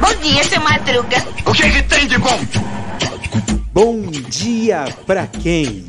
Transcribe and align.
Bom 0.00 0.14
dia, 0.22 0.44
seu 0.44 0.60
Madruga. 0.60 1.16
O 1.44 1.52
que, 1.52 1.68
que 1.70 1.82
tem 1.82 2.06
de 2.06 2.18
bom? 2.18 2.38
Bom 3.72 4.02
dia 4.10 4.84
pra 5.06 5.26
quem? 5.26 5.86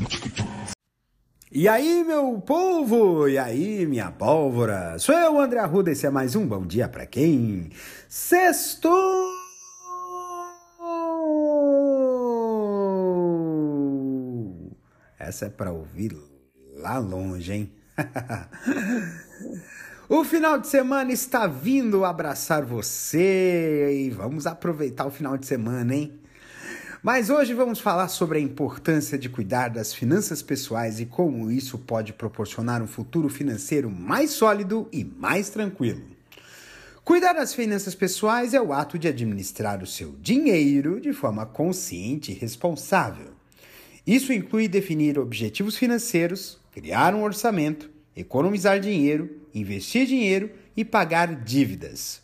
E 1.52 1.68
aí, 1.68 2.02
meu 2.04 2.40
povo? 2.40 3.28
E 3.28 3.38
aí, 3.38 3.86
minha 3.86 4.10
pólvora? 4.10 4.98
Sou 4.98 5.14
eu, 5.14 5.40
André 5.40 5.60
Arruda, 5.60 5.92
esse 5.92 6.06
é 6.06 6.10
mais 6.10 6.34
um 6.34 6.46
Bom 6.46 6.66
Dia 6.66 6.88
Pra 6.88 7.06
Quem? 7.06 7.70
Sexto! 8.08 8.90
Essa 15.18 15.46
é 15.46 15.50
pra 15.50 15.72
ouvir 15.72 16.16
lá 16.76 16.98
longe, 16.98 17.52
hein? 17.52 17.72
o 20.08 20.24
final 20.24 20.58
de 20.58 20.66
semana 20.66 21.12
está 21.12 21.46
vindo 21.46 22.02
abraçar 22.02 22.64
você 22.64 24.06
e 24.06 24.10
vamos 24.10 24.46
aproveitar 24.46 25.06
o 25.06 25.10
final 25.10 25.36
de 25.36 25.46
semana, 25.46 25.94
hein? 25.94 26.12
Mas 27.02 27.28
hoje 27.28 27.52
vamos 27.52 27.78
falar 27.78 28.08
sobre 28.08 28.38
a 28.38 28.40
importância 28.40 29.18
de 29.18 29.28
cuidar 29.28 29.68
das 29.68 29.92
finanças 29.92 30.40
pessoais 30.40 30.98
e 30.98 31.04
como 31.04 31.50
isso 31.50 31.78
pode 31.78 32.14
proporcionar 32.14 32.82
um 32.82 32.86
futuro 32.86 33.28
financeiro 33.28 33.90
mais 33.90 34.30
sólido 34.30 34.88
e 34.90 35.04
mais 35.04 35.50
tranquilo. 35.50 36.02
Cuidar 37.04 37.34
das 37.34 37.54
finanças 37.54 37.94
pessoais 37.94 38.54
é 38.54 38.60
o 38.60 38.72
ato 38.72 38.98
de 38.98 39.08
administrar 39.08 39.82
o 39.82 39.86
seu 39.86 40.16
dinheiro 40.20 41.00
de 41.00 41.12
forma 41.12 41.44
consciente 41.44 42.32
e 42.32 42.34
responsável. 42.34 43.28
Isso 44.06 44.32
inclui 44.32 44.68
definir 44.68 45.18
objetivos 45.18 45.76
financeiros, 45.76 46.58
criar 46.72 47.14
um 47.14 47.22
orçamento, 47.22 47.90
economizar 48.16 48.80
dinheiro, 48.80 49.37
investir 49.54 50.06
dinheiro 50.06 50.50
e 50.76 50.84
pagar 50.84 51.34
dívidas. 51.34 52.20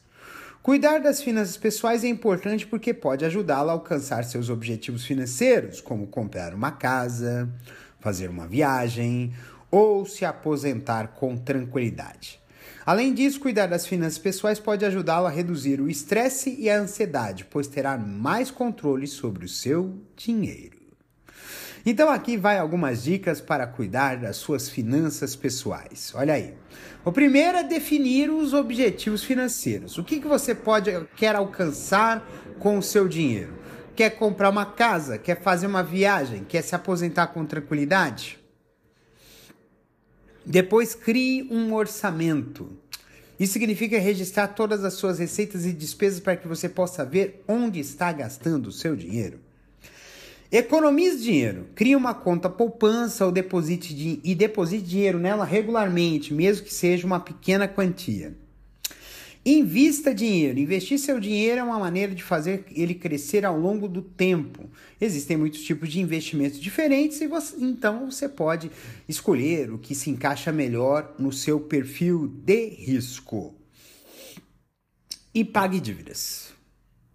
Cuidar 0.63 0.99
das 0.99 1.21
finanças 1.21 1.57
pessoais 1.57 2.05
é 2.05 2.09
importante 2.09 2.67
porque 2.67 2.95
pode 2.95 3.25
ajudá-lo 3.25 3.69
a 3.69 3.75
alcançar 3.75 4.25
seus 4.25 4.49
objetivos 4.49 5.05
financeiros, 5.05 5.81
como 5.81 6.07
comprar 6.07 6.55
uma 6.55 6.71
casa, 6.71 7.53
fazer 8.01 8.31
uma 8.31 8.47
viagem 8.47 9.35
ou 9.71 10.07
se 10.07 10.25
aposentar 10.25 11.09
com 11.09 11.37
tranquilidade. 11.37 12.41
Além 12.87 13.13
disso, 13.13 13.41
cuidar 13.41 13.67
das 13.67 13.87
finanças 13.87 14.19
pessoais 14.19 14.59
pode 14.59 14.85
ajudá-lo 14.85 15.27
a 15.27 15.31
reduzir 15.31 15.81
o 15.81 15.91
estresse 15.91 16.55
e 16.59 16.71
a 16.71 16.79
ansiedade, 16.79 17.45
pois 17.45 17.67
terá 17.67 17.99
mais 17.99 18.51
controle 18.51 19.07
sobre 19.07 19.45
o 19.45 19.49
seu 19.49 19.99
dinheiro. 20.17 20.74
Então 21.87 22.09
aqui 22.09 22.39
vai 22.39 22.59
algumas 22.59 23.03
dicas 23.03 23.43
para 23.43 23.67
cuidar 23.67 24.17
das 24.17 24.37
suas 24.37 24.71
finanças 24.71 25.37
pessoais. 25.37 26.13
Olha 26.15 26.33
aí. 26.33 26.55
O 27.05 27.13
primeiro 27.13 27.59
é 27.59 27.63
definir 27.63 28.31
os 28.31 28.55
objetivos 28.55 29.23
financeiros. 29.23 29.99
O 29.99 30.05
que, 30.05 30.19
que 30.19 30.27
você 30.27 30.55
pode 30.55 30.91
quer 31.15 31.37
alcançar 31.37 32.27
com 32.59 32.79
o 32.79 32.83
seu 32.83 33.07
dinheiro? 33.07 33.53
Quer 33.95 34.11
comprar 34.11 34.49
uma 34.49 34.65
casa? 34.65 35.19
Quer 35.19 35.43
fazer 35.43 35.67
uma 35.67 35.83
viagem? 35.83 36.43
Quer 36.45 36.63
se 36.63 36.75
aposentar 36.75 37.27
com 37.29 37.45
tranquilidade? 37.45 38.39
Depois 40.45 40.95
crie 40.95 41.47
um 41.51 41.75
orçamento. 41.75 42.79
Isso 43.39 43.53
significa 43.53 43.99
registrar 43.99 44.49
todas 44.49 44.85
as 44.85 44.95
suas 44.95 45.19
receitas 45.19 45.67
e 45.67 45.73
despesas 45.73 46.21
para 46.21 46.37
que 46.37 46.49
você 46.49 46.67
possa 46.67 47.05
ver 47.05 47.45
onde 47.47 47.79
está 47.79 48.11
gastando 48.11 48.69
o 48.69 48.73
seu 48.73 48.97
dinheiro. 48.97 49.44
Economize 50.57 51.21
dinheiro. 51.21 51.67
Crie 51.75 51.97
uma 51.97 52.15
conta 52.15 52.49
poupança 52.49 53.27
ou 53.27 53.33
deposite 53.33 53.93
de, 53.93 54.21
e 54.23 54.37
deposite 54.37 54.87
dinheiro 54.87 55.19
nela 55.19 55.45
regularmente, 55.45 56.33
mesmo 56.33 56.65
que 56.65 56.73
seja 56.73 57.05
uma 57.05 57.19
pequena 57.19 57.67
quantia. 57.67 58.37
Invista 59.45 60.15
dinheiro. 60.15 60.61
Investir 60.61 60.97
seu 61.01 61.19
dinheiro 61.19 61.59
é 61.59 61.65
uma 61.65 61.81
maneira 61.81 62.15
de 62.15 62.23
fazer 62.23 62.67
ele 62.71 62.95
crescer 62.95 63.45
ao 63.45 63.59
longo 63.59 63.89
do 63.89 64.01
tempo. 64.01 64.71
Existem 65.01 65.37
muitos 65.37 65.61
tipos 65.61 65.89
de 65.91 65.99
investimentos 65.99 66.61
diferentes 66.61 67.21
e 67.21 67.27
você, 67.27 67.57
então 67.59 68.09
você 68.09 68.29
pode 68.29 68.71
escolher 69.09 69.73
o 69.73 69.79
que 69.79 69.93
se 69.93 70.09
encaixa 70.09 70.53
melhor 70.53 71.17
no 71.19 71.33
seu 71.33 71.59
perfil 71.59 72.29
de 72.29 72.69
risco. 72.69 73.57
E 75.35 75.45
pague 75.45 75.81
dívidas 75.81 76.54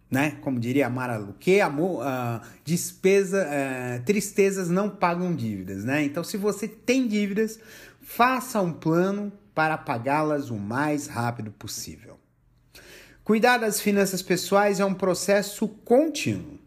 né? 0.09 0.37
Como 0.41 0.59
diria 0.59 0.89
Mara 0.89 1.17
Luque, 1.17 1.61
amor, 1.61 2.01
uh, 2.01 2.41
despesa, 2.65 3.45
uh, 3.45 4.03
tristezas 4.03 4.69
não 4.69 4.89
pagam 4.89 5.35
dívidas, 5.35 5.83
né? 5.83 6.03
Então, 6.03 6.23
se 6.23 6.35
você 6.35 6.67
tem 6.67 7.07
dívidas, 7.07 7.59
faça 8.01 8.59
um 8.61 8.73
plano 8.73 9.31
para 9.53 9.77
pagá-las 9.77 10.49
o 10.49 10.55
mais 10.55 11.07
rápido 11.07 11.51
possível. 11.51 12.17
Cuidar 13.23 13.57
das 13.57 13.79
finanças 13.79 14.23
pessoais 14.23 14.79
é 14.79 14.85
um 14.85 14.93
processo 14.93 15.67
contínuo. 15.67 16.57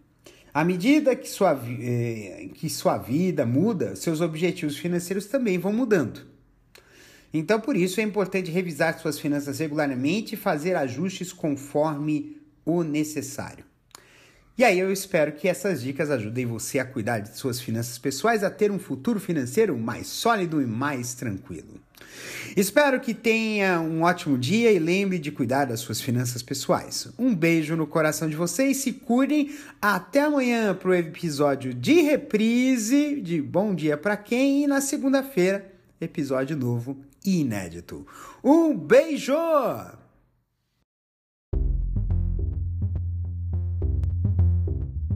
À 0.54 0.64
medida 0.64 1.16
que 1.16 1.28
sua, 1.28 1.58
eh, 1.80 2.50
que 2.54 2.68
sua 2.68 2.98
vida 2.98 3.46
muda, 3.46 3.96
seus 3.96 4.20
objetivos 4.20 4.76
financeiros 4.76 5.26
também 5.26 5.58
vão 5.58 5.72
mudando. 5.72 6.26
Então, 7.34 7.58
por 7.58 7.74
isso, 7.74 7.98
é 7.98 8.04
importante 8.04 8.50
revisar 8.50 8.98
suas 8.98 9.18
finanças 9.18 9.58
regularmente 9.58 10.34
e 10.34 10.38
fazer 10.38 10.76
ajustes 10.76 11.32
conforme 11.32 12.36
o 12.64 12.82
necessário. 12.82 13.64
E 14.56 14.64
aí 14.64 14.78
eu 14.78 14.92
espero 14.92 15.32
que 15.32 15.48
essas 15.48 15.82
dicas 15.82 16.10
ajudem 16.10 16.44
você 16.44 16.78
a 16.78 16.84
cuidar 16.84 17.20
de 17.20 17.36
suas 17.36 17.60
finanças 17.60 17.96
pessoais, 17.98 18.44
a 18.44 18.50
ter 18.50 18.70
um 18.70 18.78
futuro 18.78 19.18
financeiro 19.18 19.76
mais 19.78 20.06
sólido 20.06 20.60
e 20.60 20.66
mais 20.66 21.14
tranquilo. 21.14 21.80
Espero 22.54 23.00
que 23.00 23.14
tenha 23.14 23.80
um 23.80 24.02
ótimo 24.02 24.36
dia 24.36 24.70
e 24.70 24.78
lembre 24.78 25.18
de 25.18 25.32
cuidar 25.32 25.64
das 25.64 25.80
suas 25.80 26.00
finanças 26.00 26.42
pessoais. 26.42 27.08
Um 27.18 27.34
beijo 27.34 27.74
no 27.76 27.86
coração 27.86 28.28
de 28.28 28.36
vocês, 28.36 28.76
se 28.76 28.92
cuidem. 28.92 29.54
Até 29.80 30.20
amanhã 30.20 30.74
para 30.74 30.90
o 30.90 30.94
episódio 30.94 31.72
de 31.72 32.02
reprise 32.02 33.20
de 33.20 33.40
Bom 33.40 33.74
Dia 33.74 33.96
para 33.96 34.18
Quem 34.18 34.64
e 34.64 34.66
na 34.66 34.82
segunda-feira, 34.82 35.72
episódio 35.98 36.56
novo 36.56 36.98
e 37.24 37.40
inédito. 37.40 38.06
Um 38.44 38.76
beijo! 38.76 39.32